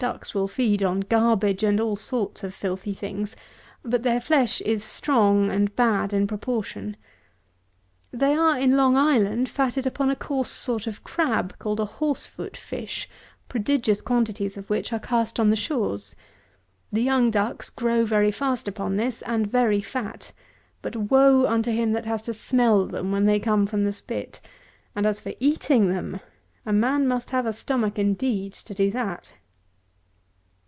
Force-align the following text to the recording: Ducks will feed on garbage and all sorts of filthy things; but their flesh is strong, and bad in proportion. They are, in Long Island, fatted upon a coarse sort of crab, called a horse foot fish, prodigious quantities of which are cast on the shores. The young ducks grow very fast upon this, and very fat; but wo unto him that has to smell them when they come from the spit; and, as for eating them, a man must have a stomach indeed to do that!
Ducks 0.00 0.32
will 0.32 0.48
feed 0.48 0.82
on 0.82 1.00
garbage 1.00 1.62
and 1.62 1.78
all 1.78 1.94
sorts 1.94 2.42
of 2.42 2.54
filthy 2.54 2.94
things; 2.94 3.36
but 3.84 4.02
their 4.02 4.18
flesh 4.18 4.62
is 4.62 4.82
strong, 4.82 5.50
and 5.50 5.76
bad 5.76 6.14
in 6.14 6.26
proportion. 6.26 6.96
They 8.10 8.32
are, 8.34 8.58
in 8.58 8.78
Long 8.78 8.96
Island, 8.96 9.50
fatted 9.50 9.86
upon 9.86 10.08
a 10.08 10.16
coarse 10.16 10.48
sort 10.48 10.86
of 10.86 11.04
crab, 11.04 11.58
called 11.58 11.80
a 11.80 11.84
horse 11.84 12.28
foot 12.28 12.56
fish, 12.56 13.10
prodigious 13.50 14.00
quantities 14.00 14.56
of 14.56 14.70
which 14.70 14.90
are 14.90 14.98
cast 14.98 15.38
on 15.38 15.50
the 15.50 15.54
shores. 15.54 16.16
The 16.90 17.02
young 17.02 17.30
ducks 17.30 17.68
grow 17.68 18.06
very 18.06 18.30
fast 18.30 18.66
upon 18.66 18.96
this, 18.96 19.20
and 19.20 19.46
very 19.46 19.82
fat; 19.82 20.32
but 20.80 20.96
wo 20.96 21.44
unto 21.44 21.70
him 21.72 21.92
that 21.92 22.06
has 22.06 22.22
to 22.22 22.32
smell 22.32 22.86
them 22.86 23.12
when 23.12 23.26
they 23.26 23.38
come 23.38 23.66
from 23.66 23.84
the 23.84 23.92
spit; 23.92 24.40
and, 24.96 25.04
as 25.04 25.20
for 25.20 25.34
eating 25.40 25.90
them, 25.90 26.20
a 26.64 26.72
man 26.72 27.06
must 27.06 27.32
have 27.32 27.44
a 27.44 27.52
stomach 27.52 27.98
indeed 27.98 28.54
to 28.54 28.72
do 28.72 28.90
that! 28.92 29.34